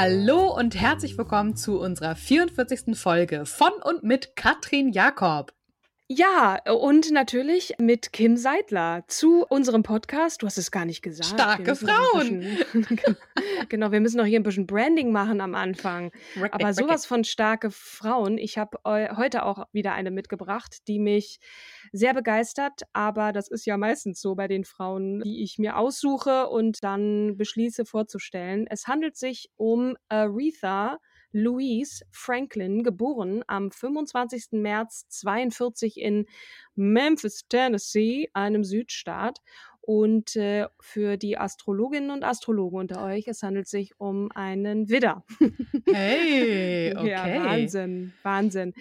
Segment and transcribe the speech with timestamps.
[0.00, 2.96] Hallo und herzlich willkommen zu unserer 44.
[2.96, 5.57] Folge von und mit Katrin Jakob.
[6.10, 10.40] Ja, und natürlich mit Kim Seidler zu unserem Podcast.
[10.40, 11.38] Du hast es gar nicht gesagt.
[11.38, 12.40] Starke Frauen.
[12.72, 12.98] Bisschen,
[13.68, 16.10] genau, wir müssen noch hier ein bisschen Branding machen am Anfang.
[16.50, 18.38] Aber sowas von starke Frauen.
[18.38, 21.40] Ich habe heute auch wieder eine mitgebracht, die mich
[21.92, 22.84] sehr begeistert.
[22.94, 27.36] Aber das ist ja meistens so bei den Frauen, die ich mir aussuche und dann
[27.36, 28.66] beschließe vorzustellen.
[28.66, 31.00] Es handelt sich um Aretha
[31.32, 34.52] Louise Franklin, geboren am 25.
[34.52, 36.26] März 42 in
[36.74, 39.38] Memphis, Tennessee, einem Südstaat.
[39.80, 45.24] Und äh, für die Astrologinnen und Astrologen unter euch, es handelt sich um einen Widder.
[45.86, 47.08] Hey, okay.
[47.08, 48.74] ja, Wahnsinn, Wahnsinn.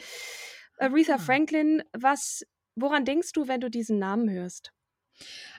[0.78, 1.17] Aretha ah.
[1.17, 2.45] Franklin, was,
[2.76, 4.73] woran denkst du, wenn du diesen Namen hörst?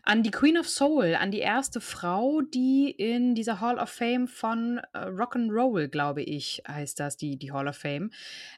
[0.02, 4.26] An die Queen of Soul, an die erste Frau, die in dieser Hall of Fame
[4.26, 8.10] von äh, Rock'n'Roll, glaube ich, heißt das, die, die Hall of Fame,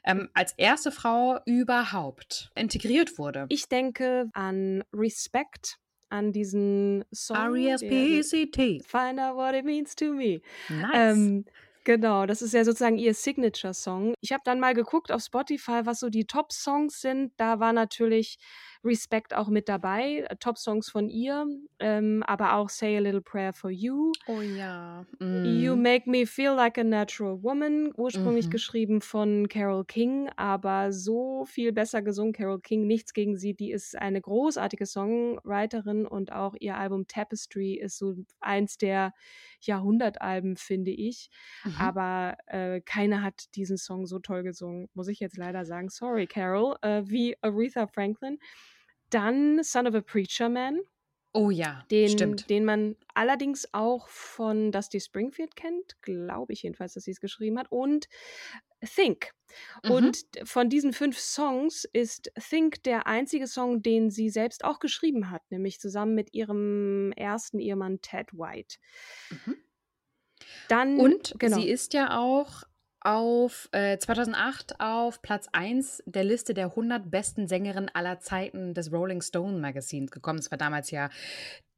[0.05, 3.45] ähm, als erste Frau überhaupt integriert wurde.
[3.49, 5.77] Ich denke an Respect,
[6.09, 7.37] an diesen Song.
[7.37, 8.83] R-E-S-P-E-C-T.
[8.85, 10.41] Find out what it means to me.
[10.69, 10.91] Nice.
[10.93, 11.45] Ähm,
[11.83, 14.13] Genau, das ist ja sozusagen ihr Signature-Song.
[14.21, 17.33] Ich habe dann mal geguckt auf Spotify, was so die Top-Songs sind.
[17.37, 18.37] Da war natürlich
[18.83, 21.45] Respect auch mit dabei, äh, Top-Songs von ihr,
[21.79, 24.11] ähm, aber auch Say a Little Prayer for You.
[24.27, 25.05] Oh ja.
[25.19, 25.45] Mm.
[25.45, 28.51] You Make Me Feel Like a Natural Woman, ursprünglich mhm.
[28.51, 32.33] geschrieben von Carol King, aber so viel besser gesungen.
[32.33, 37.75] Carol King, nichts gegen sie, die ist eine großartige Songwriterin und auch ihr Album Tapestry
[37.75, 39.13] ist so eins der
[39.61, 41.29] Jahrhundertalben, finde ich.
[41.63, 41.75] Mhm.
[41.77, 45.89] Aber äh, keiner hat diesen Song so toll gesungen, muss ich jetzt leider sagen.
[45.89, 48.39] Sorry, Carol, äh, wie Aretha Franklin.
[49.11, 50.81] Dann Son of a Preacher Man.
[51.33, 52.49] Oh ja, den, stimmt.
[52.49, 57.57] Den man allerdings auch von Dusty Springfield kennt, glaube ich jedenfalls, dass sie es geschrieben
[57.57, 57.71] hat.
[57.71, 58.07] Und
[58.83, 59.31] Think.
[59.83, 59.91] Mhm.
[59.91, 65.29] Und von diesen fünf Songs ist Think der einzige Song, den sie selbst auch geschrieben
[65.29, 68.77] hat, nämlich zusammen mit ihrem ersten Ehemann Ted White.
[69.29, 69.55] Mhm.
[70.67, 71.57] Dann, Und genau.
[71.57, 72.63] sie ist ja auch
[73.01, 78.91] auf äh, 2008 auf Platz 1 der Liste der 100 besten Sängerinnen aller Zeiten des
[78.91, 80.37] Rolling Stone Magazins gekommen.
[80.37, 81.09] Das war damals ja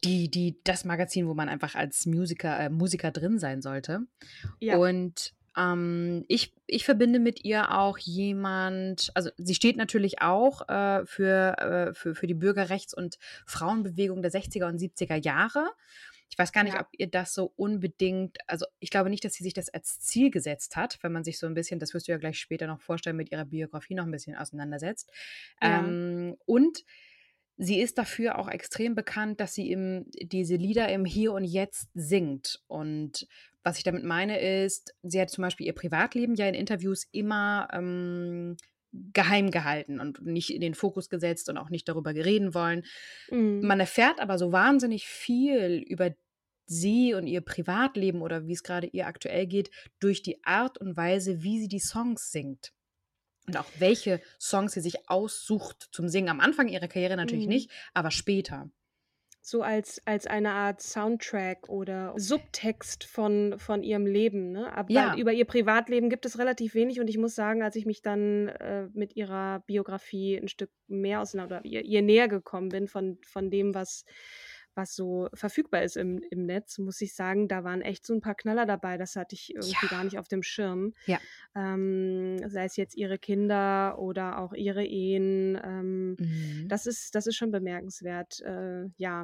[0.04, 4.02] die, die, das Magazin, wo man einfach als Musiker, äh, Musiker drin sein sollte.
[4.60, 4.78] Ja.
[4.78, 11.06] Und ähm, ich, ich verbinde mit ihr auch jemand, also sie steht natürlich auch äh,
[11.06, 15.70] für, äh, für, für die Bürgerrechts- und Frauenbewegung der 60er und 70er Jahre.
[16.34, 16.82] Ich weiß gar nicht, ja.
[16.82, 20.32] ob ihr das so unbedingt, also ich glaube nicht, dass sie sich das als Ziel
[20.32, 22.82] gesetzt hat, wenn man sich so ein bisschen, das wirst du ja gleich später noch
[22.82, 25.12] vorstellen, mit ihrer Biografie noch ein bisschen auseinandersetzt.
[25.62, 25.86] Ja.
[25.86, 26.86] Ähm, und
[27.58, 31.90] sie ist dafür auch extrem bekannt, dass sie im, diese Lieder im Hier und Jetzt
[31.94, 32.64] singt.
[32.66, 33.28] Und
[33.62, 37.68] was ich damit meine ist, sie hat zum Beispiel ihr Privatleben ja in Interviews immer
[37.72, 38.58] ähm,
[39.14, 42.86] geheim gehalten und nicht in den Fokus gesetzt und auch nicht darüber reden wollen.
[43.30, 43.62] Mhm.
[43.62, 46.12] Man erfährt aber so wahnsinnig viel über
[46.66, 49.70] sie und ihr Privatleben oder wie es gerade ihr aktuell geht,
[50.00, 52.74] durch die Art und Weise, wie sie die Songs singt.
[53.48, 56.30] Und auch welche Songs sie sich aussucht zum Singen.
[56.30, 57.54] Am Anfang ihrer Karriere natürlich mhm.
[57.54, 58.70] nicht, aber später
[59.46, 64.54] so als, als eine Art Soundtrack oder Subtext von, von ihrem Leben.
[64.54, 64.74] Ne?
[64.74, 65.18] Aber ja.
[65.18, 68.48] über ihr Privatleben gibt es relativ wenig und ich muss sagen, als ich mich dann
[68.48, 73.20] äh, mit ihrer Biografie ein Stück mehr auseinander oder ihr, ihr näher gekommen bin von,
[73.22, 74.06] von dem, was,
[74.76, 78.22] was so verfügbar ist im, im Netz, muss ich sagen, da waren echt so ein
[78.22, 78.98] paar Knaller dabei.
[78.98, 79.90] Das hatte ich irgendwie ja.
[79.90, 80.94] gar nicht auf dem Schirm.
[81.06, 81.20] Ja.
[81.56, 85.60] Ähm, sei es jetzt ihre Kinder oder auch ihre Ehen.
[85.64, 86.68] Ähm, mhm.
[86.68, 88.42] das, ist, das ist schon bemerkenswert.
[88.42, 89.24] Äh, ja.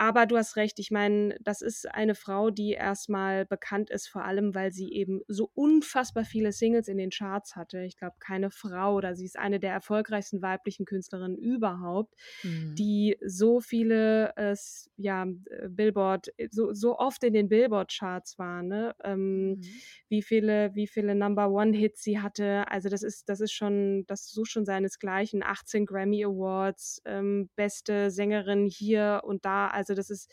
[0.00, 4.24] Aber du hast recht, ich meine, das ist eine Frau, die erstmal bekannt ist, vor
[4.24, 7.80] allem, weil sie eben so unfassbar viele Singles in den Charts hatte.
[7.80, 12.14] Ich glaube, keine Frau oder sie ist eine der erfolgreichsten weiblichen Künstlerinnen überhaupt,
[12.44, 12.76] mhm.
[12.76, 14.54] die so viele, äh,
[14.96, 15.26] ja,
[15.68, 18.94] Billboard, so, so oft in den Billboard-Charts war, ne?
[19.02, 19.64] Ähm, mhm.
[20.08, 22.70] Wie viele, wie viele Number One-Hits sie hatte.
[22.70, 25.42] Also das ist, das ist schon, das sucht schon seinesgleichen.
[25.42, 29.66] 18 Grammy Awards, ähm, beste Sängerin hier und da.
[29.66, 30.30] Also also das ist,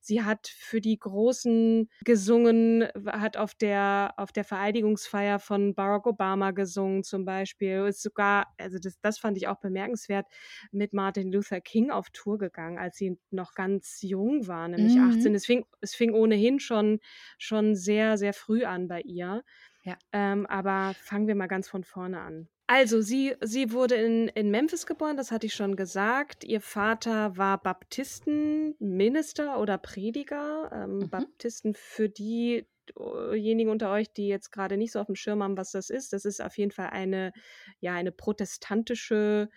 [0.00, 6.50] sie hat für die Großen gesungen, hat auf der, auf der Vereidigungsfeier von Barack Obama
[6.50, 10.26] gesungen zum Beispiel, ist sogar, also das, das fand ich auch bemerkenswert,
[10.72, 15.10] mit Martin Luther King auf Tour gegangen, als sie noch ganz jung war, nämlich mhm.
[15.10, 15.34] 18.
[15.34, 17.00] Es fing, es fing ohnehin schon,
[17.38, 19.42] schon sehr, sehr früh an bei ihr.
[19.84, 19.96] Ja.
[20.12, 22.48] Ähm, aber fangen wir mal ganz von vorne an.
[22.70, 26.44] Also, sie, sie wurde in, in Memphis geboren, das hatte ich schon gesagt.
[26.44, 30.70] Ihr Vater war Baptistenminister oder Prediger.
[30.70, 31.08] Ähm, mhm.
[31.08, 35.70] Baptisten für diejenigen unter euch, die jetzt gerade nicht so auf dem Schirm haben, was
[35.70, 36.12] das ist.
[36.12, 37.32] Das ist auf jeden Fall eine,
[37.80, 39.48] ja, eine protestantische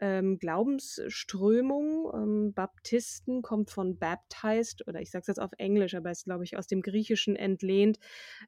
[0.00, 2.10] ähm, Glaubensströmung.
[2.14, 6.42] Ähm, Baptisten kommt von baptized, oder ich sage es jetzt auf Englisch, aber ist, glaube
[6.42, 8.00] ich, aus dem Griechischen entlehnt,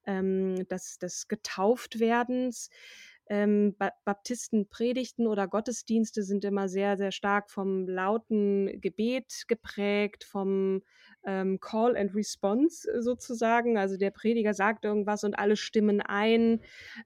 [0.06, 2.70] ähm, des, des Getauftwerdens
[3.28, 10.82] ähm, ba Baptistenpredigten oder Gottesdienste sind immer sehr, sehr stark vom lauten Gebet geprägt, vom
[11.24, 13.76] ähm, Call and Response sozusagen.
[13.76, 16.60] Also der Prediger sagt irgendwas und alle stimmen ein.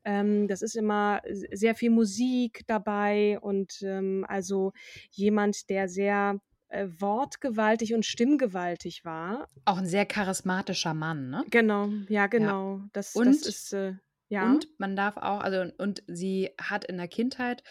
[0.04, 4.72] Ähm, das ist immer sehr viel Musik dabei und ähm, also
[5.10, 9.48] jemand, der sehr äh, wortgewaltig und stimmgewaltig war.
[9.64, 11.44] Auch ein sehr charismatischer Mann, ne?
[11.50, 12.76] Genau, ja, genau.
[12.76, 12.88] Ja.
[12.92, 13.72] Das, und das ist.
[13.72, 13.94] Äh,
[14.32, 14.50] ja.
[14.50, 17.62] Und man darf auch, also und sie hat in der Kindheit,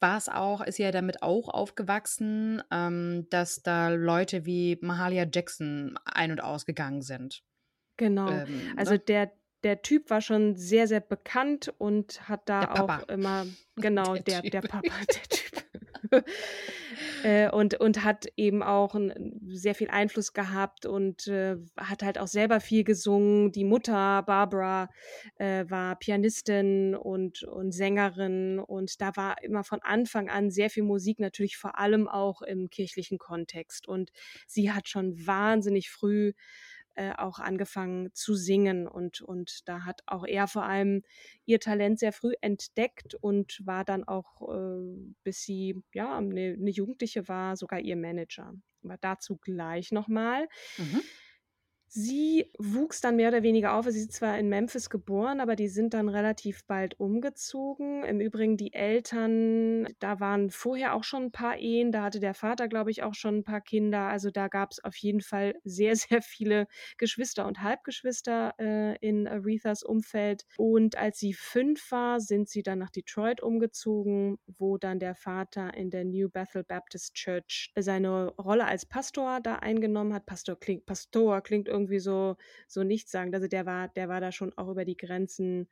[0.00, 5.98] war es auch, ist ja damit auch aufgewachsen, ähm, dass da Leute wie Mahalia Jackson
[6.06, 7.44] ein- und ausgegangen sind.
[7.98, 8.30] Genau.
[8.30, 8.98] Ähm, also ne?
[9.00, 9.32] der,
[9.66, 13.46] der Typ war schon sehr, sehr bekannt und hat da auch immer,
[13.76, 15.64] genau, der, der, der Papa, der Typ.
[17.24, 22.16] äh, und, und hat eben auch ein, sehr viel Einfluss gehabt und äh, hat halt
[22.18, 23.50] auch selber viel gesungen.
[23.50, 24.88] Die Mutter, Barbara,
[25.34, 30.84] äh, war Pianistin und, und Sängerin und da war immer von Anfang an sehr viel
[30.84, 33.88] Musik, natürlich vor allem auch im kirchlichen Kontext.
[33.88, 34.12] Und
[34.46, 36.34] sie hat schon wahnsinnig früh
[36.96, 41.02] äh, auch angefangen zu singen und, und da hat auch er vor allem
[41.44, 46.70] ihr Talent sehr früh entdeckt und war dann auch, äh, bis sie ja eine, eine
[46.70, 48.54] Jugendliche war, sogar ihr Manager.
[48.82, 50.48] Aber dazu gleich nochmal.
[50.78, 51.02] Mhm.
[51.98, 53.86] Sie wuchs dann mehr oder weniger auf.
[53.86, 58.04] Sie ist zwar in Memphis geboren, aber die sind dann relativ bald umgezogen.
[58.04, 61.92] Im Übrigen die Eltern, da waren vorher auch schon ein paar Ehen.
[61.92, 64.08] Da hatte der Vater, glaube ich, auch schon ein paar Kinder.
[64.08, 66.66] Also da gab es auf jeden Fall sehr, sehr viele
[66.98, 70.44] Geschwister und Halbgeschwister äh, in Arethas Umfeld.
[70.58, 75.72] Und als sie fünf war, sind sie dann nach Detroit umgezogen, wo dann der Vater
[75.72, 80.26] in der New Bethel Baptist Church seine Rolle als Pastor da eingenommen hat.
[80.26, 82.36] Pastor klingt, Pastor klingt irgendwie so,
[82.66, 83.34] so nichts sagen.
[83.34, 85.68] Also der war, der war da schon auch über die Grenzen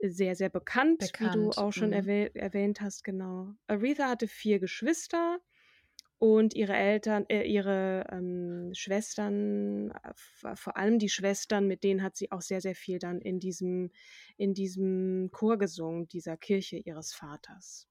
[0.00, 1.34] sehr, sehr bekannt, bekannt.
[1.34, 1.94] wie du auch schon mhm.
[1.94, 3.54] erwäh erwähnt hast, genau.
[3.66, 5.38] Aretha hatte vier Geschwister
[6.18, 9.92] und ihre Eltern, äh, ihre ähm, Schwestern,
[10.54, 13.90] vor allem die Schwestern, mit denen hat sie auch sehr, sehr viel dann in diesem,
[14.36, 17.88] in diesem Chor gesungen, dieser Kirche ihres Vaters.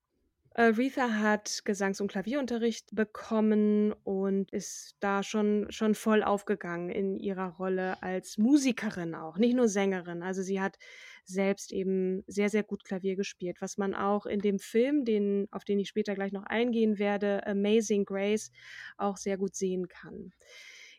[0.53, 7.55] Aretha hat Gesangs- und Klavierunterricht bekommen und ist da schon, schon voll aufgegangen in ihrer
[7.55, 10.23] Rolle als Musikerin auch, nicht nur Sängerin.
[10.23, 10.77] Also sie hat
[11.23, 15.63] selbst eben sehr, sehr gut Klavier gespielt, was man auch in dem Film, den, auf
[15.63, 18.51] den ich später gleich noch eingehen werde, Amazing Grace,
[18.97, 20.33] auch sehr gut sehen kann.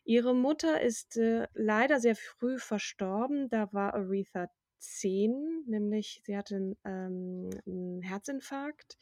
[0.05, 3.51] Ihre Mutter ist äh, leider sehr früh verstorben.
[3.51, 8.97] Da war Aretha zehn, nämlich sie hatte ähm, einen Herzinfarkt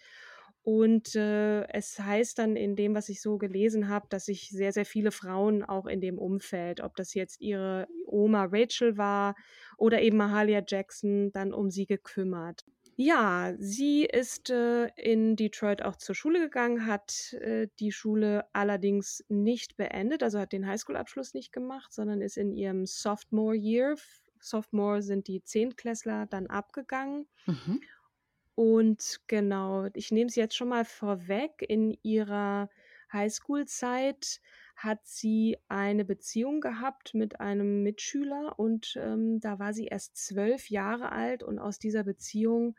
[0.63, 4.73] und äh, es heißt dann in dem, was ich so gelesen habe, dass sich sehr,
[4.73, 9.35] sehr viele Frauen auch in dem Umfeld, ob das jetzt ihre Oma Rachel war
[9.79, 12.65] oder eben Mahalia Jackson, dann um sie gekümmert.
[12.97, 19.25] Ja, sie ist äh, in Detroit auch zur Schule gegangen, hat äh, die Schule allerdings
[19.29, 23.97] nicht beendet, also hat den Highschool-Abschluss nicht gemacht, sondern ist in ihrem Sophomore Year,
[24.39, 27.27] Sophomore sind die Zehntklässler, dann abgegangen.
[27.47, 27.81] Mhm.
[28.55, 32.69] Und genau, ich nehme es jetzt schon mal vorweg, in ihrer
[33.13, 34.41] Highschool-Zeit
[34.77, 40.71] hat sie eine Beziehung gehabt mit einem Mitschüler und ähm, da war sie erst zwölf
[40.71, 42.77] Jahre alt und aus dieser Beziehung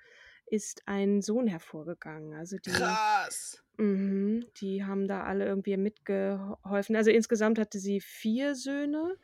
[0.48, 2.34] ist ein Sohn hervorgegangen.
[2.34, 3.64] Also die, Krass.
[3.78, 6.96] Mh, die haben da alle irgendwie mitgeholfen.
[6.96, 9.16] Also insgesamt hatte sie vier Söhne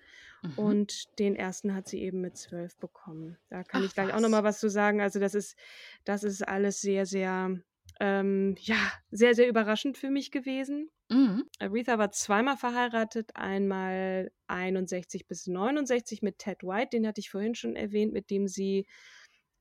[0.49, 0.57] mhm.
[0.57, 3.37] und den ersten hat sie eben mit zwölf bekommen.
[3.49, 4.15] Da kann Ach, ich gleich was.
[4.15, 5.01] auch noch mal was zu sagen.
[5.01, 5.57] Also das ist,
[6.03, 7.59] das ist alles sehr, sehr,
[7.99, 8.77] ähm, ja,
[9.11, 10.89] sehr, sehr überraschend für mich gewesen.
[11.09, 11.45] Mhm.
[11.59, 17.55] Aretha war zweimal verheiratet, einmal 61 bis 69 mit Ted White, den hatte ich vorhin
[17.55, 18.85] schon erwähnt, mit dem sie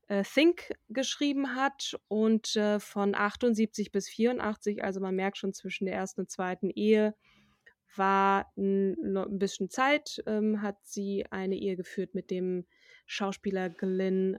[0.07, 5.85] äh, Think geschrieben hat und äh, von 78 bis 84, also man merkt schon zwischen
[5.85, 7.15] der ersten und zweiten Ehe,
[7.95, 12.65] war ein bisschen Zeit, ähm, hat sie eine Ehe geführt mit dem
[13.05, 14.37] Schauspieler Glenn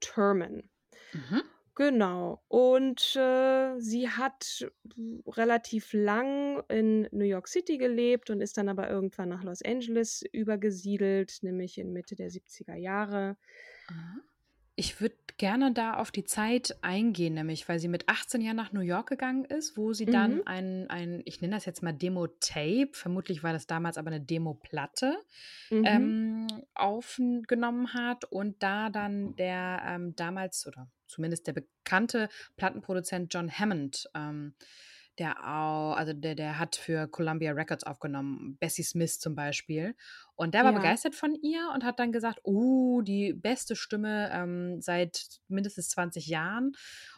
[0.00, 0.68] Turman.
[1.12, 1.42] Mhm.
[1.76, 2.42] Genau.
[2.48, 4.70] Und äh, sie hat
[5.26, 10.22] relativ lang in New York City gelebt und ist dann aber irgendwann nach Los Angeles
[10.32, 13.38] übergesiedelt, nämlich in Mitte der 70er Jahre.
[14.76, 18.74] Ich würde gerne da auf die Zeit eingehen, nämlich weil sie mit 18 Jahren nach
[18.74, 20.12] New York gegangen ist, wo sie mhm.
[20.12, 24.20] dann ein, ein, ich nenne das jetzt mal Demo-Tape, vermutlich war das damals aber eine
[24.20, 25.16] Demo-Platte,
[25.70, 25.84] mhm.
[25.86, 32.28] ähm, aufgenommen hat und da dann der ähm, damals oder zumindest der bekannte
[32.58, 34.52] Plattenproduzent John Hammond ähm,
[35.20, 39.94] der auch, also der, der hat für Columbia Records aufgenommen, Bessie Smith zum Beispiel.
[40.34, 40.78] Und der war ja.
[40.78, 46.26] begeistert von ihr und hat dann gesagt, oh, die beste Stimme ähm, seit mindestens 20
[46.26, 46.72] Jahren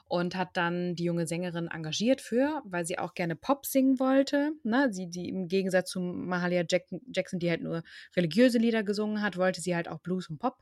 [0.08, 4.50] und hat dann die junge Sängerin engagiert für, weil sie auch gerne Pop singen wollte.
[4.64, 4.88] Ne?
[4.92, 7.82] Sie, die im Gegensatz zu Mahalia Jackson, die halt nur
[8.16, 10.58] religiöse Lieder gesungen hat, wollte sie halt auch Blues und Pop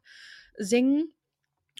[0.56, 1.14] singen.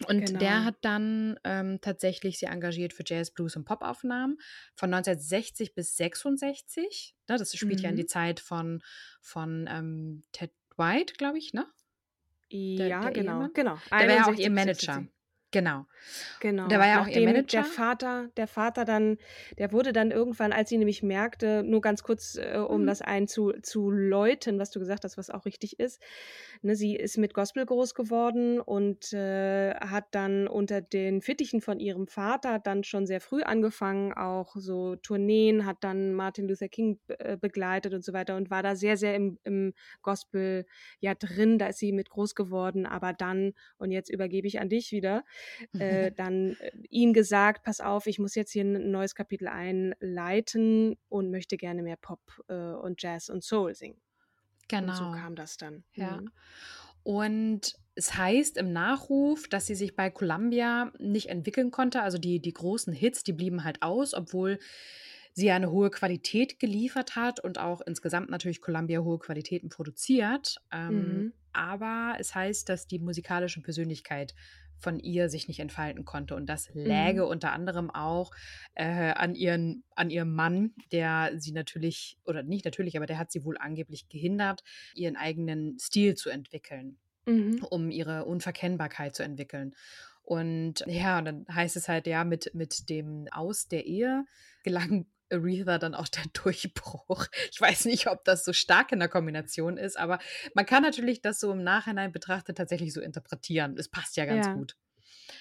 [0.07, 0.39] Und genau.
[0.39, 4.37] der hat dann ähm, tatsächlich sie engagiert für Jazz, Blues und Pop-Aufnahmen
[4.75, 7.15] von 1960 bis 66.
[7.29, 7.83] Ne, das spielt mhm.
[7.83, 8.07] ja in die mhm.
[8.07, 8.81] Zeit von,
[9.21, 11.67] von ähm, Ted White, glaube ich, ne?
[12.51, 13.51] Der, ja, der genau, Ehemann.
[13.53, 13.77] genau.
[13.91, 14.93] Der war ja auch ihr Manager.
[14.95, 15.20] 66.
[15.51, 15.85] Genau.
[16.39, 16.67] Genau.
[16.67, 17.61] Der war ja auch ihr Manager.
[17.61, 19.17] Der Vater, der Vater dann,
[19.57, 22.87] der wurde dann irgendwann, als sie nämlich merkte, nur ganz kurz, äh, um mhm.
[22.87, 26.01] das einzuläuten, was du gesagt hast, was auch richtig ist.
[26.61, 31.79] Ne, sie ist mit Gospel groß geworden und äh, hat dann unter den Fittichen von
[31.79, 36.99] ihrem Vater dann schon sehr früh angefangen, auch so Tourneen, hat dann Martin Luther King
[37.07, 40.65] äh, begleitet und so weiter und war da sehr, sehr im, im Gospel
[40.99, 41.57] ja drin.
[41.57, 42.85] Da ist sie mit groß geworden.
[42.85, 45.23] Aber dann, und jetzt übergebe ich an dich wieder,
[45.77, 50.97] äh, dann äh, ihm gesagt, pass auf, ich muss jetzt hier ein neues Kapitel einleiten
[51.09, 54.01] und möchte gerne mehr Pop äh, und Jazz und Soul singen.
[54.67, 54.91] Genau.
[54.91, 55.17] Und so genau.
[55.17, 55.83] kam das dann.
[55.93, 56.21] Ja.
[56.21, 56.31] Mhm.
[57.03, 62.01] Und es heißt im Nachruf, dass sie sich bei Columbia nicht entwickeln konnte.
[62.01, 64.59] Also die, die großen Hits, die blieben halt aus, obwohl
[65.33, 70.57] sie eine hohe Qualität geliefert hat und auch insgesamt natürlich Columbia hohe Qualitäten produziert.
[70.71, 71.33] Ähm, mhm.
[71.53, 74.35] Aber es heißt, dass die musikalische Persönlichkeit
[74.81, 76.35] von ihr sich nicht entfalten konnte.
[76.35, 77.27] Und das läge mhm.
[77.29, 78.31] unter anderem auch
[78.73, 83.31] äh, an, ihren, an ihrem Mann, der sie natürlich, oder nicht natürlich, aber der hat
[83.31, 84.63] sie wohl angeblich gehindert,
[84.95, 87.65] ihren eigenen Stil zu entwickeln, mhm.
[87.69, 89.75] um ihre Unverkennbarkeit zu entwickeln.
[90.23, 94.25] Und ja, dann heißt es halt, ja, mit, mit dem Aus der Ehe
[94.63, 97.27] gelang Aretha dann auch der Durchbruch.
[97.51, 100.19] Ich weiß nicht, ob das so stark in der Kombination ist, aber
[100.53, 103.75] man kann natürlich das so im Nachhinein betrachtet tatsächlich so interpretieren.
[103.77, 104.53] Es passt ja ganz ja.
[104.53, 104.75] gut.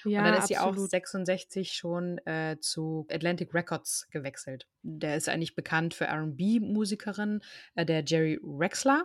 [0.05, 4.67] Ja, und dann ist sie auch 66 schon äh, zu Atlantic Records gewechselt.
[4.83, 7.41] Der ist eigentlich bekannt für RB-Musikerin,
[7.75, 9.05] äh, der Jerry Rexler.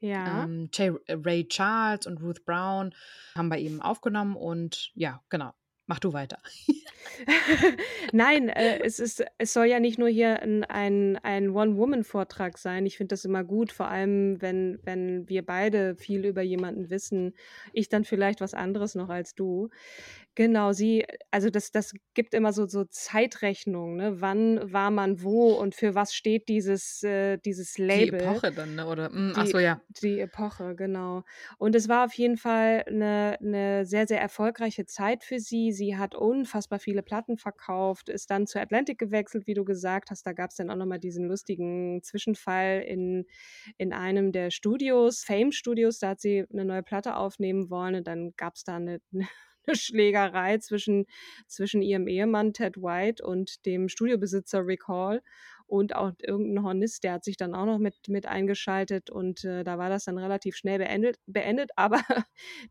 [0.00, 0.44] Ja.
[0.44, 0.68] Ähm,
[1.08, 2.94] Ray Charles und Ruth Brown
[3.34, 5.54] haben bei ihm aufgenommen und ja, genau.
[5.86, 6.38] Mach du weiter.
[8.12, 12.86] Nein, äh, es, ist, es soll ja nicht nur hier ein, ein, ein One-Woman-Vortrag sein.
[12.86, 17.34] Ich finde das immer gut, vor allem wenn, wenn wir beide viel über jemanden wissen.
[17.72, 19.70] Ich dann vielleicht was anderes noch als du.
[20.36, 24.20] Genau, sie, also das, das gibt immer so, so Zeitrechnungen, ne?
[24.20, 28.20] Wann war man wo und für was steht dieses, äh, dieses Label?
[28.20, 28.86] Die Epoche dann, ne?
[28.86, 29.80] Oder, mh, hm, ach so, ja.
[30.02, 31.24] Die Epoche, genau.
[31.56, 35.72] Und es war auf jeden Fall eine, eine sehr, sehr erfolgreiche Zeit für sie.
[35.72, 40.26] Sie hat unfassbar viele Platten verkauft, ist dann zu Atlantic gewechselt, wie du gesagt hast.
[40.26, 43.24] Da gab es dann auch nochmal diesen lustigen Zwischenfall in,
[43.78, 45.98] in einem der Studios, Fame Studios.
[45.98, 49.26] Da hat sie eine neue Platte aufnehmen wollen und dann gab es da eine, eine
[49.66, 51.06] eine Schlägerei zwischen,
[51.46, 55.22] zwischen ihrem Ehemann Ted White und dem Studiobesitzer Rick Hall.
[55.66, 59.64] und auch irgendein Hornist, der hat sich dann auch noch mit, mit eingeschaltet und äh,
[59.64, 62.00] da war das dann relativ schnell beendet, beendet aber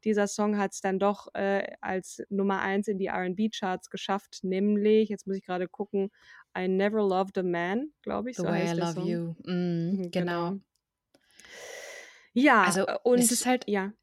[0.04, 5.10] dieser Song hat es dann doch äh, als Nummer eins in die R&B-Charts geschafft, nämlich,
[5.10, 6.10] jetzt muss ich gerade gucken,
[6.58, 8.38] I Never Loved a Man, glaube ich.
[8.38, 9.08] The so Way I Love Song.
[9.08, 9.36] You.
[9.44, 10.52] Mm, genau.
[10.52, 10.60] genau.
[12.36, 13.94] Ja, also und es ist halt, ja.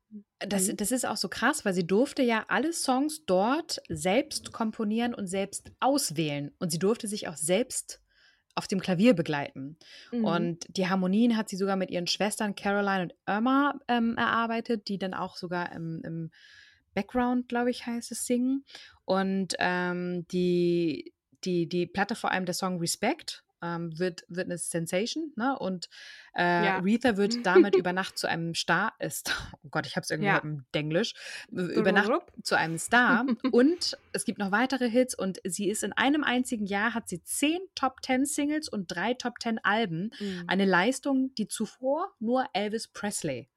[0.40, 0.76] Das, mhm.
[0.76, 5.26] das ist auch so krass, weil sie durfte ja alle Songs dort selbst komponieren und
[5.26, 6.50] selbst auswählen.
[6.58, 8.00] Und sie durfte sich auch selbst
[8.54, 9.78] auf dem Klavier begleiten.
[10.10, 10.24] Mhm.
[10.24, 14.98] Und die Harmonien hat sie sogar mit ihren Schwestern Caroline und Irma ähm, erarbeitet, die
[14.98, 16.30] dann auch sogar im, im
[16.94, 18.64] Background, glaube ich, heißt es, singen.
[19.04, 24.58] Und ähm, die, die, die Platte, vor allem der Song Respect, ähm, wird, wird eine
[24.58, 25.58] Sensation, ne?
[25.58, 25.88] Und
[26.34, 26.76] äh, ja.
[26.76, 30.10] Aretha wird damit über Nacht zu einem Star, äh, Star oh Gott, ich habe es
[30.10, 30.38] irgendwie ja.
[30.38, 31.14] im Denglisch,
[31.50, 32.10] über Nacht
[32.42, 33.24] zu einem Star.
[33.52, 37.22] und es gibt noch weitere Hits und sie ist in einem einzigen Jahr, hat sie
[37.22, 40.10] zehn Top Ten Singles und drei Top Ten Alben.
[40.18, 40.44] Mhm.
[40.46, 43.48] Eine Leistung, die zuvor nur Elvis Presley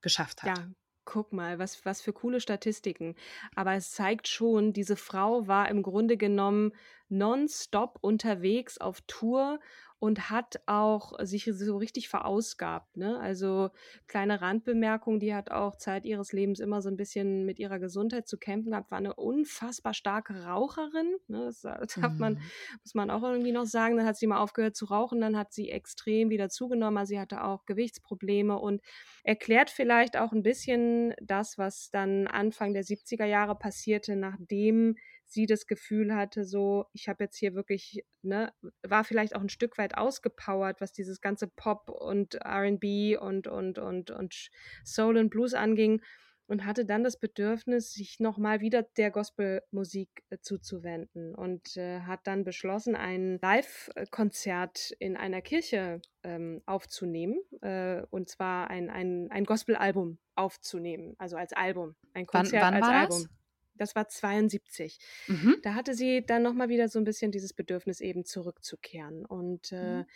[0.00, 0.58] geschafft hat.
[0.58, 0.64] Ja,
[1.04, 3.14] guck mal, was, was für coole Statistiken.
[3.54, 6.72] Aber es zeigt schon, diese Frau war im Grunde genommen
[7.08, 9.60] nonstop unterwegs auf Tour
[10.04, 12.98] und hat auch sich so richtig verausgabt.
[12.98, 13.18] Ne?
[13.20, 13.70] Also
[14.06, 18.28] kleine Randbemerkung, die hat auch Zeit ihres Lebens immer so ein bisschen mit ihrer Gesundheit
[18.28, 21.16] zu kämpfen gehabt, war eine unfassbar starke Raucherin.
[21.26, 21.46] Ne?
[21.46, 21.62] Das
[21.96, 22.18] darf mhm.
[22.18, 22.42] man,
[22.82, 23.96] muss man auch irgendwie noch sagen.
[23.96, 26.98] Dann hat sie mal aufgehört zu rauchen, dann hat sie extrem wieder zugenommen.
[26.98, 28.82] Also sie hatte auch Gewichtsprobleme und
[29.22, 34.96] erklärt vielleicht auch ein bisschen das, was dann Anfang der 70er Jahre passierte, nachdem
[35.34, 39.48] sie das Gefühl hatte, so, ich habe jetzt hier wirklich, ne, war vielleicht auch ein
[39.48, 44.50] Stück weit ausgepowert, was dieses ganze Pop und RB und, und, und, und
[44.84, 46.00] Soul und Blues anging
[46.46, 52.26] und hatte dann das Bedürfnis, sich nochmal wieder der Gospelmusik äh, zuzuwenden und äh, hat
[52.26, 59.44] dann beschlossen, ein Live-Konzert in einer Kirche ähm, aufzunehmen äh, und zwar ein, ein, ein
[59.44, 63.22] Gospel-Album aufzunehmen, also als Album, ein Konzert wann, wann als Album.
[63.22, 63.43] Das?
[63.76, 64.98] Das war 72.
[65.26, 65.56] Mhm.
[65.62, 69.24] Da hatte sie dann nochmal wieder so ein bisschen dieses Bedürfnis, eben zurückzukehren.
[69.24, 70.06] Und äh, mhm.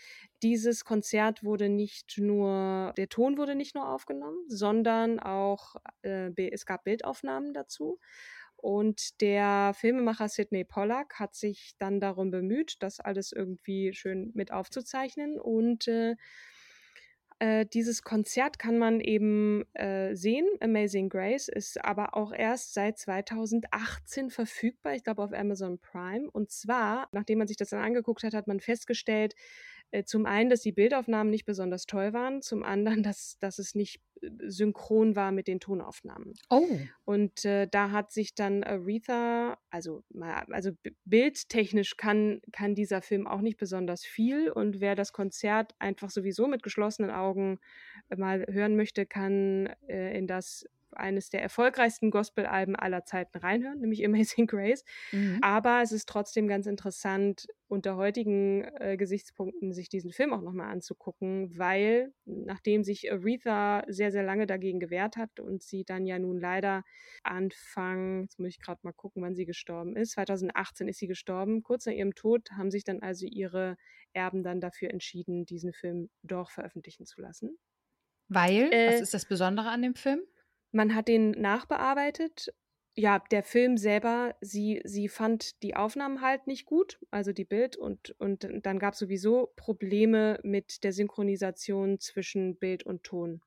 [0.42, 6.66] dieses Konzert wurde nicht nur, der Ton wurde nicht nur aufgenommen, sondern auch, äh, es
[6.66, 7.98] gab Bildaufnahmen dazu.
[8.60, 14.50] Und der Filmemacher Sidney Pollack hat sich dann darum bemüht, das alles irgendwie schön mit
[14.50, 16.16] aufzuzeichnen und äh,
[17.40, 20.46] äh, dieses Konzert kann man eben äh, sehen.
[20.60, 26.28] Amazing Grace ist aber auch erst seit 2018 verfügbar, ich glaube auf Amazon Prime.
[26.30, 29.34] Und zwar, nachdem man sich das dann angeguckt hat, hat man festgestellt,
[29.90, 33.74] äh, zum einen, dass die Bildaufnahmen nicht besonders toll waren, zum anderen, dass, dass es
[33.74, 34.00] nicht
[34.46, 36.34] synchron war mit den Tonaufnahmen.
[36.50, 36.66] Oh.
[37.04, 40.02] Und äh, da hat sich dann Aretha, also,
[40.50, 40.72] also
[41.04, 46.46] bildtechnisch kann, kann dieser Film auch nicht besonders viel und wer das Konzert einfach sowieso
[46.46, 47.58] mit geschlossenen Augen
[48.08, 53.80] äh, mal hören möchte, kann äh, in das eines der erfolgreichsten Gospel-Alben aller Zeiten reinhören,
[53.80, 54.84] nämlich Amazing Grace.
[55.12, 55.38] Mhm.
[55.42, 60.70] Aber es ist trotzdem ganz interessant, unter heutigen äh, Gesichtspunkten sich diesen Film auch nochmal
[60.70, 66.18] anzugucken, weil nachdem sich Aretha sehr, sehr lange dagegen gewehrt hat und sie dann ja
[66.18, 66.82] nun leider
[67.22, 71.62] Anfang, jetzt muss ich gerade mal gucken, wann sie gestorben ist, 2018 ist sie gestorben.
[71.62, 73.76] Kurz nach ihrem Tod haben sich dann also ihre
[74.14, 77.58] Erben dann dafür entschieden, diesen Film doch veröffentlichen zu lassen.
[78.28, 78.72] Weil?
[78.72, 80.20] Äh, was ist das Besondere an dem Film?
[80.78, 82.54] Man hat den nachbearbeitet.
[82.94, 87.76] Ja, der Film selber, sie, sie fand die Aufnahmen halt nicht gut, also die Bild,
[87.76, 93.40] und, und dann gab es sowieso Probleme mit der Synchronisation zwischen Bild und Ton.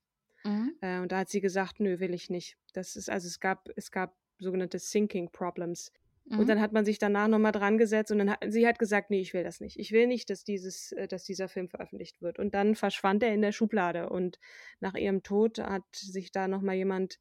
[0.44, 0.74] Mhm.
[0.82, 2.58] Äh, und da hat sie gesagt, nö, will ich nicht.
[2.74, 5.94] Das ist, also es gab, es gab sogenannte Syncing Problems.
[6.32, 6.40] Mhm.
[6.40, 9.10] Und dann hat man sich danach nochmal dran gesetzt und dann hat sie hat gesagt,
[9.10, 9.78] nee, ich will das nicht.
[9.78, 12.40] Ich will nicht, dass dieses, äh, dass dieser Film veröffentlicht wird.
[12.40, 14.10] Und dann verschwand er in der Schublade.
[14.10, 14.40] Und
[14.80, 17.20] nach ihrem Tod hat sich da nochmal jemand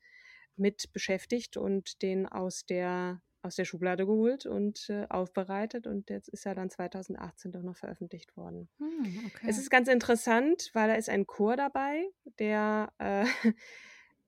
[0.57, 6.29] mit beschäftigt und den aus der aus der Schublade geholt und äh, aufbereitet und jetzt
[6.29, 8.68] ist er dann 2018 doch noch veröffentlicht worden.
[8.79, 9.46] Hm, okay.
[9.49, 12.05] Es ist ganz interessant, weil da ist ein Chor dabei,
[12.38, 13.25] der äh,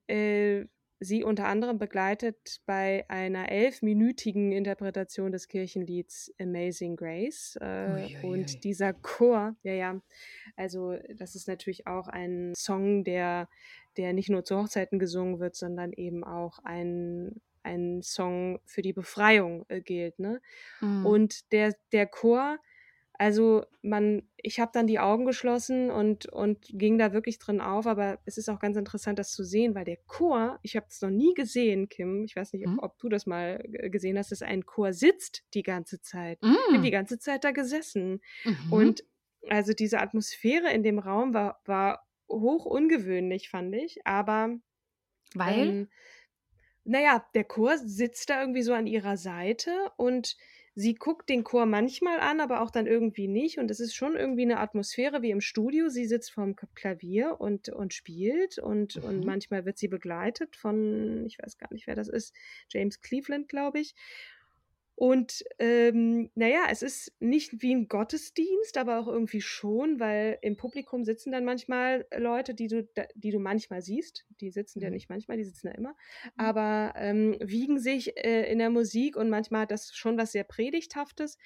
[0.61, 0.65] äh,
[1.03, 7.57] sie unter anderem begleitet bei einer elfminütigen Interpretation des Kirchenlieds Amazing Grace.
[7.61, 10.01] Äh, und dieser Chor, ja, ja,
[10.55, 13.49] also das ist natürlich auch ein Song, der,
[13.97, 18.93] der nicht nur zu Hochzeiten gesungen wird, sondern eben auch ein, ein Song für die
[18.93, 20.19] Befreiung äh, gilt.
[20.19, 20.41] Ne?
[20.81, 21.05] Mhm.
[21.05, 22.57] Und der, der Chor
[23.19, 27.85] also man, ich habe dann die Augen geschlossen und, und ging da wirklich drin auf,
[27.85, 31.01] aber es ist auch ganz interessant, das zu sehen, weil der Chor, ich habe es
[31.01, 32.79] noch nie gesehen, Kim, ich weiß nicht, mhm.
[32.79, 36.41] ob, ob, du das mal gesehen hast, dass ein Chor sitzt die ganze Zeit.
[36.41, 36.57] Mhm.
[36.67, 38.21] Ich bin die ganze Zeit da gesessen.
[38.43, 38.73] Mhm.
[38.73, 39.03] Und
[39.49, 44.05] Also diese Atmosphäre in dem Raum war, war hoch ungewöhnlich, fand ich.
[44.05, 44.57] Aber
[45.35, 45.67] weil?
[45.67, 45.89] Ähm,
[46.85, 50.35] naja, der Chor sitzt da irgendwie so an ihrer Seite und
[50.75, 53.59] sie guckt den Chor manchmal an, aber auch dann irgendwie nicht.
[53.59, 55.89] Und es ist schon irgendwie eine Atmosphäre wie im Studio.
[55.89, 59.03] Sie sitzt vorm Klavier und, und spielt und, mhm.
[59.03, 62.33] und manchmal wird sie begleitet von, ich weiß gar nicht, wer das ist,
[62.69, 63.95] James Cleveland, glaube ich.
[64.95, 70.55] Und ähm, naja, es ist nicht wie ein Gottesdienst, aber auch irgendwie schon, weil im
[70.55, 74.25] Publikum sitzen dann manchmal Leute, die du, die du manchmal siehst.
[74.39, 74.93] Die sitzen ja mhm.
[74.93, 76.31] nicht manchmal, die sitzen ja immer, mhm.
[76.37, 80.43] aber ähm, wiegen sich äh, in der Musik und manchmal hat das schon was sehr
[80.43, 81.37] Predigthaftes.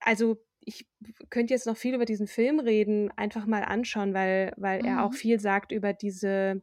[0.00, 0.86] Also ich
[1.28, 4.86] könnte jetzt noch viel über diesen Film reden, einfach mal anschauen, weil, weil mhm.
[4.86, 5.16] er auch mhm.
[5.16, 6.62] viel sagt über diese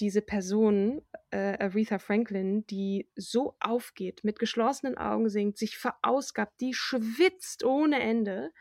[0.00, 6.74] diese Person, äh, Aretha Franklin, die so aufgeht, mit geschlossenen Augen singt, sich verausgabt, die
[6.74, 8.52] schwitzt ohne Ende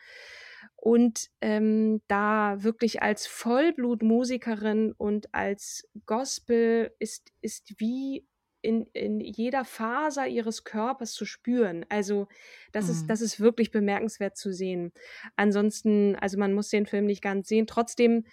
[0.76, 8.28] und ähm, da wirklich als Vollblutmusikerin und als Gospel ist, ist wie
[8.62, 11.86] in, in jeder Faser ihres Körpers zu spüren.
[11.90, 12.28] Also
[12.72, 12.92] das, mhm.
[12.92, 14.92] ist, das ist wirklich bemerkenswert zu sehen.
[15.36, 17.68] Ansonsten, also man muss den Film nicht ganz sehen.
[17.68, 18.26] Trotzdem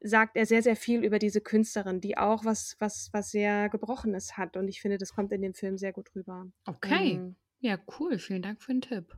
[0.00, 4.36] sagt er sehr, sehr viel über diese Künstlerin, die auch was, was, was sehr Gebrochenes
[4.36, 4.56] hat.
[4.56, 6.46] Und ich finde, das kommt in dem Film sehr gut rüber.
[6.66, 7.12] Okay.
[7.12, 8.18] Ähm, ja, cool.
[8.18, 9.16] Vielen Dank für den Tipp.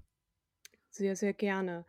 [0.91, 1.85] Sehr, sehr gerne.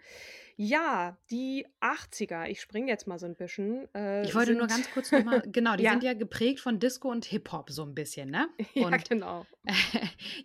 [0.56, 3.88] Ja, die 80er, ich springe jetzt mal so ein bisschen.
[3.96, 5.92] Äh, ich wollte nur ganz kurz nochmal, genau, die ja.
[5.92, 8.50] sind ja geprägt von Disco und Hip-Hop so ein bisschen, ne?
[8.76, 9.46] Und, ja, genau.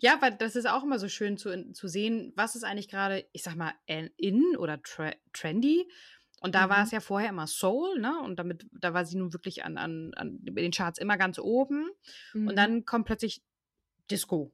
[0.00, 3.26] ja, weil das ist auch immer so schön zu, zu sehen, was ist eigentlich gerade,
[3.33, 5.87] ich sag mal, in oder tre trendy
[6.44, 6.70] und da mhm.
[6.70, 8.20] war es ja vorher immer Soul, ne?
[8.20, 11.88] Und damit, da war sie nun wirklich an, an, an den Charts immer ganz oben.
[12.35, 12.48] Mhm.
[12.48, 13.42] Und dann kommt plötzlich
[14.11, 14.52] Disco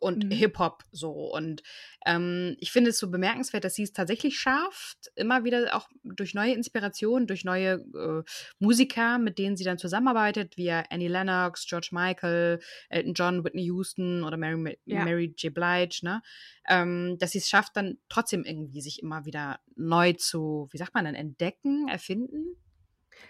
[0.00, 0.30] und mhm.
[0.30, 1.12] Hip-Hop so.
[1.12, 1.62] Und
[2.06, 6.34] ähm, ich finde es so bemerkenswert, dass sie es tatsächlich schafft, immer wieder auch durch
[6.34, 8.22] neue Inspirationen, durch neue äh,
[8.58, 14.24] Musiker, mit denen sie dann zusammenarbeitet, wie Annie Lennox, George Michael, Elton John, Whitney Houston
[14.24, 15.04] oder Mary, ja.
[15.04, 15.52] Mary J.
[15.52, 16.22] Blige, ne?
[16.66, 20.94] Ähm, dass sie es schafft, dann trotzdem irgendwie sich immer wieder neu zu, wie sagt
[20.94, 22.56] man dann, entdecken, erfinden.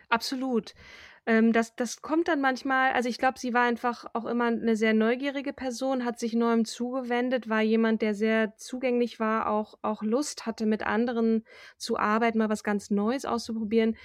[0.08, 0.74] Absolut.
[1.26, 4.76] Ähm, das das kommt dann manchmal also, ich glaube, sie war einfach auch immer eine
[4.76, 10.02] sehr neugierige Person, hat sich Neuem zugewendet, war jemand, der sehr zugänglich war, auch auch
[10.02, 11.44] Lust hatte, mit anderen
[11.78, 13.96] zu arbeiten, mal was ganz Neues auszuprobieren.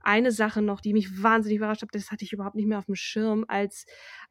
[0.00, 2.86] Eine Sache noch, die mich wahnsinnig überrascht hat, das hatte ich überhaupt nicht mehr auf
[2.86, 3.84] dem Schirm, als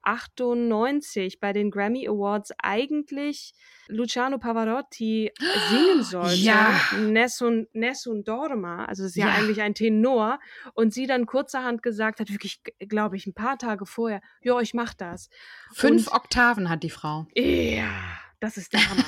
[0.07, 3.53] 98 bei den Grammy Awards eigentlich
[3.87, 5.31] Luciano Pavarotti
[5.69, 6.79] singen sollte, ja.
[6.97, 9.27] Nessun, Nessun Dorma, also es ist ja.
[9.27, 10.39] ja eigentlich ein Tenor,
[10.73, 14.73] und sie dann kurzerhand gesagt hat, wirklich, glaube ich, ein paar Tage vorher, ja, ich
[14.73, 15.29] mach das.
[15.73, 17.27] Fünf und, Oktaven hat die Frau.
[17.35, 17.91] Ja.
[18.39, 19.06] Das ist der Hammer.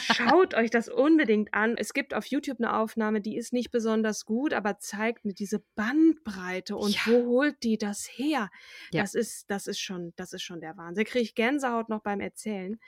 [0.00, 1.76] Schaut euch das unbedingt an.
[1.76, 5.62] Es gibt auf YouTube eine Aufnahme, die ist nicht besonders gut, aber zeigt mir diese
[5.74, 7.12] Bandbreite und ja.
[7.12, 8.50] wo holt die das her?
[8.92, 9.02] Ja.
[9.02, 11.04] Das ist, das ist schon, das ist schon der Wahnsinn.
[11.04, 12.78] Kriege ich Gänsehaut noch beim Erzählen.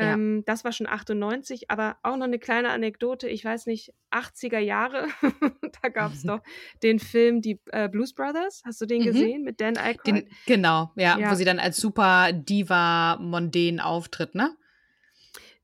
[0.00, 0.14] Ja.
[0.14, 3.28] Ähm, das war schon 98, aber auch noch eine kleine Anekdote.
[3.28, 5.06] Ich weiß nicht, 80er Jahre,
[5.82, 6.40] da gab es doch
[6.82, 8.62] den Film Die äh, Blues Brothers.
[8.64, 9.06] Hast du den mhm.
[9.06, 10.06] gesehen mit Dan Aykroyd?
[10.06, 14.56] Den, genau, ja, ja, wo sie dann als super Diva mondän auftritt, ne?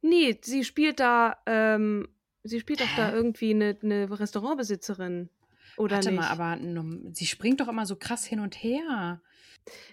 [0.08, 2.08] Nee, sie spielt da, ähm,
[2.44, 5.30] sie spielt doch da irgendwie eine, eine Restaurantbesitzerin.
[5.76, 6.20] Oder Warte nicht?
[6.20, 6.58] mal, aber
[7.12, 9.20] sie springt doch immer so krass hin und her.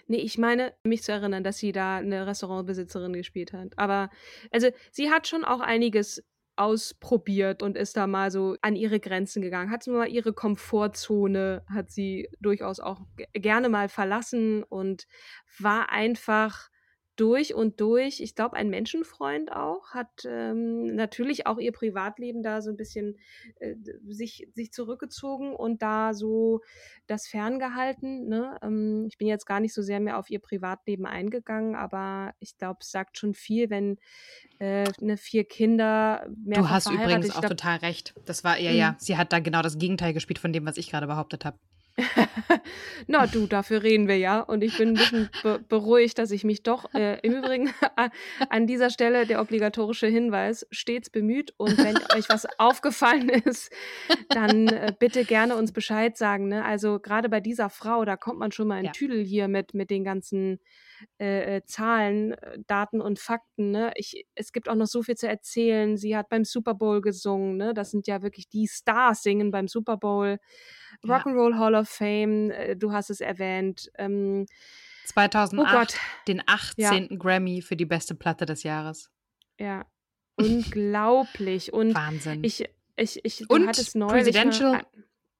[0.06, 3.76] Nee, ich meine, mich zu erinnern, dass sie da eine Restaurantbesitzerin gespielt hat.
[3.76, 4.08] Aber,
[4.50, 6.22] also, sie hat schon auch einiges
[6.56, 9.70] ausprobiert und ist da mal so an ihre Grenzen gegangen.
[9.70, 13.00] Hat mal ihre Komfortzone, hat sie durchaus auch
[13.32, 15.06] gerne mal verlassen und
[15.58, 16.70] war einfach
[17.16, 22.60] durch und durch, ich glaube, ein Menschenfreund auch, hat ähm, natürlich auch ihr Privatleben da
[22.60, 23.18] so ein bisschen
[23.60, 23.74] äh,
[24.08, 26.60] sich, sich zurückgezogen und da so
[27.06, 28.28] das ferngehalten.
[28.28, 28.58] Ne?
[28.62, 32.56] Ähm, ich bin jetzt gar nicht so sehr mehr auf ihr Privatleben eingegangen, aber ich
[32.58, 33.98] glaube, es sagt schon viel, wenn
[34.58, 38.14] äh, eine vier Kinder mehr Du hast übrigens auch glaub, total recht.
[38.24, 38.96] Das war, ja, ja, mhm.
[38.98, 41.58] sie hat da genau das Gegenteil gespielt von dem, was ich gerade behauptet habe.
[43.06, 44.40] Na du, dafür reden wir ja.
[44.40, 47.70] Und ich bin ein bisschen be beruhigt, dass ich mich doch äh, im Übrigen
[48.48, 51.54] an dieser Stelle der obligatorische Hinweis stets bemüht.
[51.56, 53.72] Und wenn euch was aufgefallen ist,
[54.28, 56.48] dann äh, bitte gerne uns Bescheid sagen.
[56.48, 56.64] Ne?
[56.64, 58.92] Also gerade bei dieser Frau, da kommt man schon mal in ja.
[58.92, 60.60] Tüdel hier mit, mit den ganzen
[61.18, 63.70] äh, äh Zahlen, äh, Daten und Fakten.
[63.70, 63.92] Ne?
[63.96, 65.96] Ich, es gibt auch noch so viel zu erzählen.
[65.96, 67.56] Sie hat beim Super Bowl gesungen.
[67.56, 67.74] Ne?
[67.74, 70.38] Das sind ja wirklich die Stars singen beim Super Bowl.
[71.04, 71.58] Rock'n'Roll ja.
[71.58, 73.90] Hall of Fame, äh, du hast es erwähnt.
[73.98, 74.46] Ähm,
[75.06, 77.08] 2008 oh den 18.
[77.10, 77.16] Ja.
[77.16, 79.10] Grammy für die beste Platte des Jahres.
[79.58, 79.84] Ja,
[80.36, 81.72] unglaublich.
[81.72, 82.42] Und Wahnsinn.
[82.42, 82.64] Ich,
[82.96, 84.84] Ich, ich, und Presidential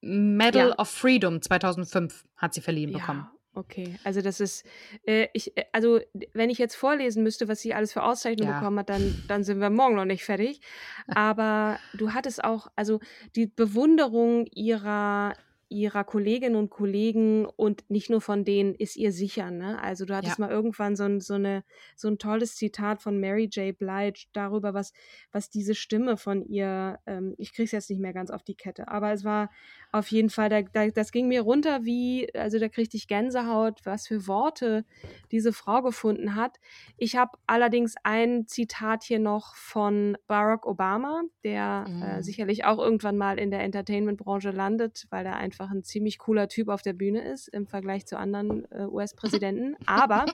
[0.01, 0.79] Medal ja.
[0.79, 2.99] of Freedom 2005 hat sie verliehen ja.
[2.99, 3.27] bekommen.
[3.57, 4.65] Okay, also das ist,
[5.07, 6.01] äh, ich, äh, also
[6.33, 8.59] wenn ich jetzt vorlesen müsste, was sie alles für Auszeichnungen ja.
[8.59, 10.59] bekommen hat, dann, dann sind wir morgen noch nicht fertig.
[11.07, 12.99] Aber du hattest auch, also
[13.37, 15.33] die Bewunderung ihrer,
[15.69, 19.49] ihrer Kolleginnen und Kollegen und nicht nur von denen ist ihr sicher.
[19.49, 19.81] Ne?
[19.81, 20.45] Also du hattest ja.
[20.45, 21.63] mal irgendwann so ein, so, eine,
[21.95, 23.77] so ein tolles Zitat von Mary J.
[23.77, 24.93] Blige darüber, was,
[25.31, 28.87] was diese Stimme von ihr, ähm, ich krieg's jetzt nicht mehr ganz auf die Kette,
[28.87, 29.49] aber es war
[29.91, 33.79] auf jeden Fall, da, da, das ging mir runter wie, also da kriegte ich Gänsehaut,
[33.85, 34.85] was für Worte
[35.31, 36.57] diese Frau gefunden hat.
[36.97, 42.01] Ich habe allerdings ein Zitat hier noch von Barack Obama, der äh, mhm.
[42.03, 46.49] äh, sicherlich auch irgendwann mal in der Entertainment-Branche landet, weil er einfach ein ziemlich cooler
[46.49, 49.77] Typ auf der Bühne ist im Vergleich zu anderen äh, US-Präsidenten.
[49.85, 50.25] Aber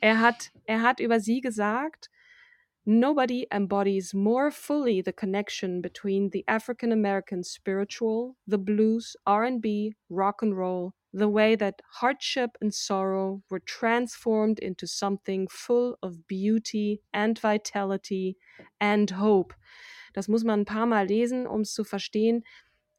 [0.00, 2.10] er hat, er hat über sie gesagt,
[2.84, 10.40] Nobody embodies more fully the connection between the African American spiritual, the blues, R&B, rock
[10.40, 17.02] and roll, the way that hardship and sorrow were transformed into something full of beauty
[17.12, 18.38] and vitality
[18.80, 19.52] and hope.
[20.14, 22.42] Das muss man ein paar Mal lesen, um es zu verstehen,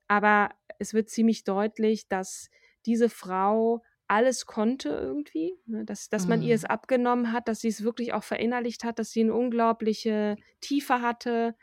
[0.09, 2.49] aber es wird ziemlich deutlich, dass
[2.85, 5.85] diese Frau alles konnte irgendwie, ne?
[5.85, 6.69] dass, dass man ihr es mhm.
[6.69, 11.55] abgenommen hat, dass sie es wirklich auch verinnerlicht hat, dass sie eine unglaubliche Tiefe hatte,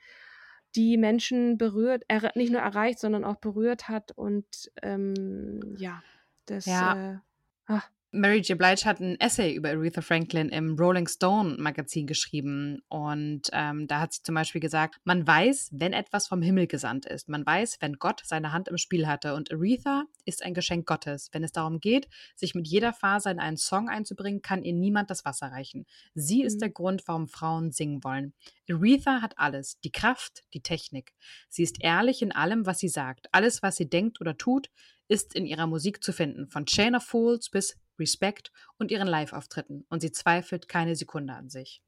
[0.76, 4.46] die Menschen berührt, er, nicht nur erreicht, sondern auch berührt hat und
[4.82, 6.02] ähm, ja,
[6.44, 7.14] das ja.
[7.14, 7.18] Äh,
[7.66, 8.56] ach, Mary J.
[8.56, 12.80] Blige hat ein Essay über Aretha Franklin im Rolling Stone Magazin geschrieben.
[12.88, 17.04] Und ähm, da hat sie zum Beispiel gesagt, man weiß, wenn etwas vom Himmel gesandt
[17.04, 17.28] ist.
[17.28, 19.34] Man weiß, wenn Gott seine Hand im Spiel hatte.
[19.34, 21.28] Und Aretha ist ein Geschenk Gottes.
[21.32, 25.10] Wenn es darum geht, sich mit jeder Phase in einen Song einzubringen, kann ihr niemand
[25.10, 25.84] das Wasser reichen.
[26.14, 26.60] Sie ist mhm.
[26.60, 28.32] der Grund, warum Frauen singen wollen.
[28.70, 31.12] Aretha hat alles, die Kraft, die Technik.
[31.50, 33.28] Sie ist ehrlich in allem, was sie sagt.
[33.32, 34.70] Alles, was sie denkt oder tut,
[35.08, 39.84] ist in ihrer Musik zu finden, von Chain of Fools bis Respect und ihren Live-Auftritten.
[39.88, 41.82] Und sie zweifelt keine Sekunde an sich.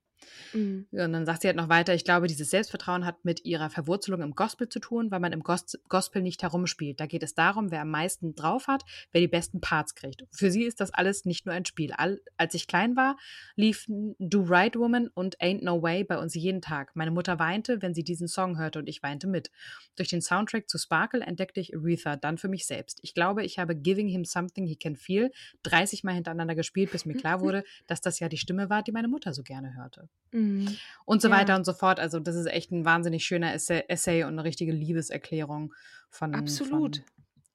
[0.53, 0.87] Mhm.
[0.91, 4.23] Und dann sagt sie halt noch weiter, ich glaube, dieses Selbstvertrauen hat mit ihrer Verwurzelung
[4.23, 7.01] im Gospel zu tun, weil man im Gos Gospel nicht herumspielt.
[7.01, 10.25] Da geht es darum, wer am meisten drauf hat, wer die besten Parts kriegt.
[10.31, 11.93] Für sie ist das alles nicht nur ein Spiel.
[11.93, 13.17] All, als ich klein war,
[13.57, 16.95] liefen Do Right Woman und Ain't No Way bei uns jeden Tag.
[16.95, 19.51] Meine Mutter weinte, wenn sie diesen Song hörte und ich weinte mit.
[19.97, 22.99] Durch den Soundtrack zu Sparkle entdeckte ich Aretha dann für mich selbst.
[23.03, 25.31] Ich glaube, ich habe Giving Him Something He Can Feel
[25.63, 28.93] 30 Mal hintereinander gespielt, bis mir klar wurde, dass das ja die Stimme war, die
[28.93, 30.08] meine Mutter so gerne hörte.
[30.33, 30.77] Mhm.
[31.05, 31.37] Und so ja.
[31.37, 32.01] weiter und so fort.
[32.01, 35.75] Also, das ist echt ein wahnsinnig schöner Essay, Essay und eine richtige Liebeserklärung
[36.11, 36.35] von.
[36.35, 36.99] Absolut.
[36.99, 37.05] Von,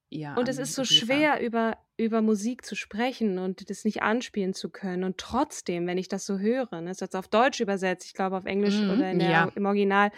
[0.10, 4.54] ja, und es ist so schwer, über, über Musik zu sprechen und das nicht anspielen
[4.54, 5.04] zu können.
[5.04, 8.38] Und trotzdem, wenn ich das so höre, ne, ist jetzt auf Deutsch übersetzt, ich glaube
[8.38, 9.52] auf Englisch mhm, oder der, ja.
[9.56, 10.12] im Original,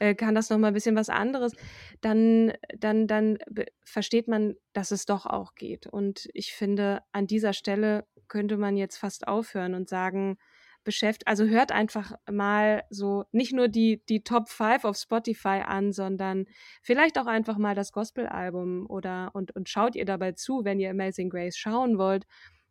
[0.00, 1.52] äh, kann das nochmal ein bisschen was anderes,
[2.00, 3.38] dann, dann, dann
[3.84, 5.86] versteht man, dass es doch auch geht.
[5.86, 10.38] Und ich finde, an dieser Stelle könnte man jetzt fast aufhören und sagen,
[10.86, 11.28] beschäftigt.
[11.28, 16.46] Also hört einfach mal so nicht nur die, die Top 5 auf Spotify an, sondern
[16.80, 20.90] vielleicht auch einfach mal das Gospel-Album oder und, und schaut ihr dabei zu, wenn ihr
[20.90, 22.24] Amazing Grace schauen wollt.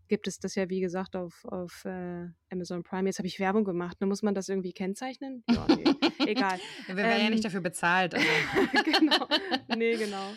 [0.07, 3.07] Gibt es das ja, wie gesagt, auf, auf äh, Amazon Prime.
[3.07, 3.99] Jetzt habe ich Werbung gemacht.
[4.01, 4.07] Ne?
[4.07, 5.43] Muss man das irgendwie kennzeichnen?
[5.49, 5.83] Ja, nee.
[6.27, 6.59] Egal.
[6.85, 8.13] Wir werden ähm, ja nicht dafür bezahlt.
[8.13, 8.27] Also.
[8.85, 9.27] genau.
[9.75, 10.31] Nee, genau.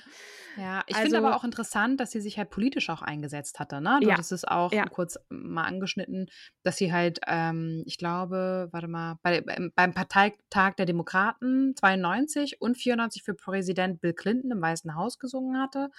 [0.59, 3.81] Ja, ich also, finde aber auch interessant, dass sie sich halt politisch auch eingesetzt hatte.
[3.81, 3.99] Ne?
[4.01, 4.15] Du ja.
[4.15, 4.87] hattest es auch ja.
[4.87, 6.29] kurz mal angeschnitten,
[6.65, 9.41] dass sie halt, ähm, ich glaube, warte mal, bei,
[9.75, 15.61] beim Parteitag der Demokraten 92 und 94 für Präsident Bill Clinton im Weißen Haus gesungen
[15.61, 15.91] hatte.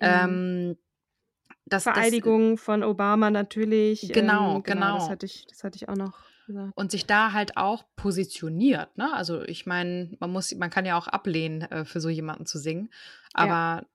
[0.00, 0.06] Mhm.
[0.06, 0.76] Ähm,
[1.66, 4.12] das, Vereidigung das, von Obama natürlich.
[4.12, 4.86] Genau, ähm, genau.
[4.86, 4.98] genau.
[4.98, 6.72] Das hatte ich, das hatte ich auch noch gesagt.
[6.76, 8.96] Und sich da halt auch positioniert.
[8.96, 9.12] Ne?
[9.12, 12.58] Also ich meine, man muss, man kann ja auch ablehnen, äh, für so jemanden zu
[12.58, 12.90] singen.
[13.34, 13.86] Aber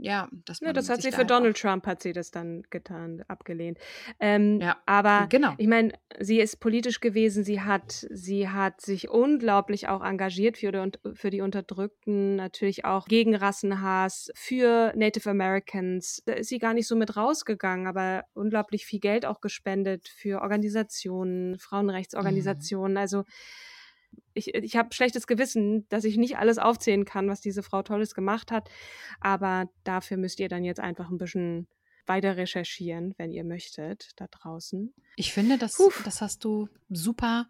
[0.00, 2.64] ja, ja dass man ja, das hat sie für Donald Trump hat sie das dann
[2.70, 3.78] getan, abgelehnt.
[4.20, 5.54] Ähm, ja, aber genau.
[5.56, 7.44] ich meine, sie ist politisch gewesen.
[7.44, 13.06] Sie hat, sie hat sich unglaublich auch engagiert für die, für die Unterdrückten, natürlich auch
[13.06, 16.22] gegen Rassenhass, für Native Americans.
[16.26, 20.42] Da ist sie gar nicht so mit rausgegangen, aber unglaublich viel Geld auch gespendet für
[20.42, 22.92] Organisationen, Frauenrechtsorganisationen.
[22.92, 22.98] Mhm.
[22.98, 23.24] Also
[24.34, 28.14] ich, ich habe schlechtes Gewissen, dass ich nicht alles aufzählen kann, was diese Frau Tolles
[28.14, 28.70] gemacht hat.
[29.20, 31.68] Aber dafür müsst ihr dann jetzt einfach ein bisschen
[32.06, 34.92] weiter recherchieren, wenn ihr möchtet, da draußen.
[35.16, 37.48] Ich finde, das, das hast du super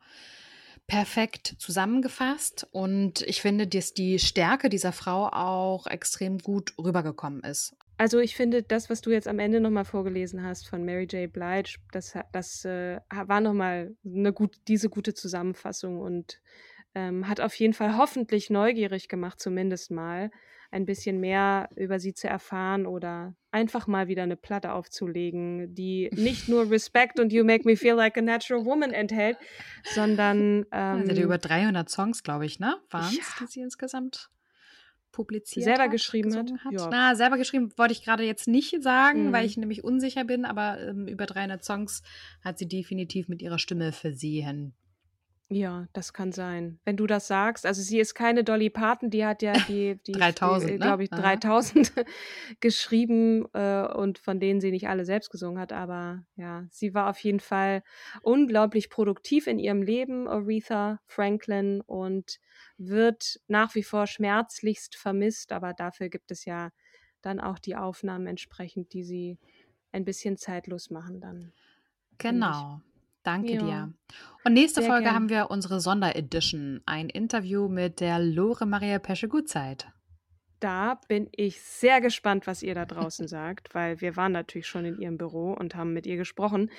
[0.87, 7.75] perfekt zusammengefasst und ich finde, dass die Stärke dieser Frau auch extrem gut rübergekommen ist.
[7.99, 11.33] Also ich finde, das, was du jetzt am Ende nochmal vorgelesen hast von Mary J.
[11.33, 16.41] Blige, das, das äh, war nochmal eine gut, diese gute Zusammenfassung und
[16.95, 20.31] ähm, hat auf jeden Fall hoffentlich neugierig gemacht, zumindest mal,
[20.71, 26.11] ein bisschen mehr über sie zu erfahren oder einfach mal wieder eine Platte aufzulegen, die
[26.15, 29.37] nicht nur Respect und You Make Me Feel Like a Natural Woman enthält,
[29.95, 30.65] sondern.
[30.73, 32.77] Ähm, also über 300 Songs, glaube ich, ne?
[32.91, 33.25] Waren es, ja.
[33.41, 34.31] die sie insgesamt
[35.13, 36.51] publiziert selber hat, geschrieben hat.
[36.65, 36.73] hat.
[36.73, 36.89] Ja.
[36.91, 39.33] Na, selber geschrieben wollte ich gerade jetzt nicht sagen, mhm.
[39.33, 42.03] weil ich nämlich unsicher bin, aber ähm, über 300 Songs
[42.43, 44.75] hat sie definitiv mit ihrer Stimme versehen.
[45.49, 46.79] Ja, das kann sein.
[46.85, 50.13] Wenn du das sagst, also sie ist keine Dolly Parton, die hat ja die, die
[50.13, 50.79] 3000, die, ne?
[50.79, 51.93] glaube ich, 3000
[52.61, 57.11] geschrieben äh, und von denen sie nicht alle selbst gesungen hat, aber ja, sie war
[57.11, 57.83] auf jeden Fall
[58.23, 62.39] unglaublich produktiv in ihrem Leben, Aretha Franklin, und
[62.79, 66.71] wird nach wie vor schmerzlichst vermisst, aber dafür gibt es ja
[67.21, 69.39] dann auch die Aufnahmen entsprechend, die sie
[69.93, 71.53] ein bisschen zeitlos machen dann.
[72.19, 72.81] Genau.
[73.23, 73.63] Danke ja.
[73.63, 73.95] dir.
[74.45, 75.15] Und nächste Sehr Folge gern.
[75.15, 79.87] haben wir unsere Sonderedition, ein Interview mit der Lore Maria Pesche-Gutzeit.
[80.59, 84.85] Da bin ich sehr gespannt, was ihr da draußen sagt, weil wir waren natürlich schon
[84.85, 86.71] in ihrem Büro und haben mit ihr gesprochen.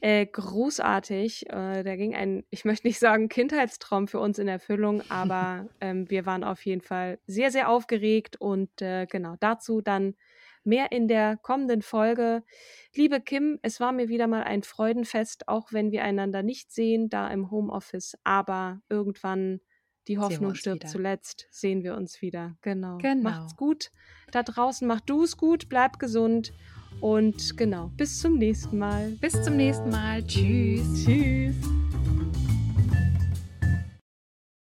[0.00, 1.48] Äh, großartig.
[1.48, 6.10] Äh, da ging ein, ich möchte nicht sagen Kindheitstraum für uns in Erfüllung, aber ähm,
[6.10, 10.14] wir waren auf jeden Fall sehr, sehr aufgeregt und äh, genau dazu dann
[10.64, 12.42] Mehr in der kommenden Folge.
[12.94, 17.08] Liebe Kim, es war mir wieder mal ein Freudenfest, auch wenn wir einander nicht sehen,
[17.08, 18.16] da im Homeoffice.
[18.24, 19.60] Aber irgendwann,
[20.08, 20.92] die Hoffnung stirbt wieder.
[20.92, 22.56] zuletzt, sehen wir uns wieder.
[22.62, 22.98] Genau.
[22.98, 23.22] genau.
[23.22, 23.90] Macht's gut
[24.32, 24.86] da draußen.
[24.88, 26.52] Mach du es gut, bleib gesund.
[27.00, 29.10] Und genau, bis zum nächsten Mal.
[29.20, 30.24] Bis zum nächsten Mal.
[30.26, 31.04] Tschüss.
[31.04, 31.81] Tschüss.